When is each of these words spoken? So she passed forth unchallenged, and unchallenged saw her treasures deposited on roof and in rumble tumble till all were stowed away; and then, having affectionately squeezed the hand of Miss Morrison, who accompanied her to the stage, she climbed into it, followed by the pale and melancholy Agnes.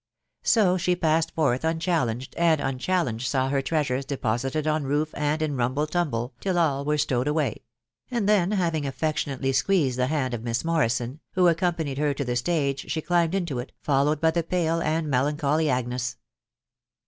So 0.41 0.77
she 0.77 0.95
passed 0.95 1.31
forth 1.35 1.63
unchallenged, 1.63 2.33
and 2.35 2.59
unchallenged 2.59 3.27
saw 3.27 3.49
her 3.49 3.61
treasures 3.61 4.03
deposited 4.03 4.65
on 4.65 4.83
roof 4.83 5.13
and 5.15 5.43
in 5.43 5.55
rumble 5.55 5.85
tumble 5.85 6.33
till 6.39 6.57
all 6.57 6.83
were 6.83 6.97
stowed 6.97 7.27
away; 7.27 7.65
and 8.09 8.27
then, 8.27 8.49
having 8.49 8.87
affectionately 8.87 9.51
squeezed 9.51 9.99
the 9.99 10.07
hand 10.07 10.33
of 10.33 10.41
Miss 10.41 10.65
Morrison, 10.65 11.19
who 11.33 11.47
accompanied 11.47 11.99
her 11.99 12.15
to 12.15 12.25
the 12.25 12.35
stage, 12.35 12.89
she 12.89 12.99
climbed 13.03 13.35
into 13.35 13.59
it, 13.59 13.73
followed 13.83 14.19
by 14.19 14.31
the 14.31 14.41
pale 14.41 14.81
and 14.81 15.07
melancholy 15.07 15.69
Agnes. 15.69 16.17